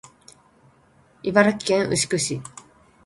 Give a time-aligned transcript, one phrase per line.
[1.21, 2.41] 茨城県牛久市